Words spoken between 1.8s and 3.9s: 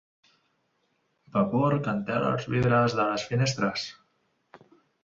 que entela els vidres de les finestres.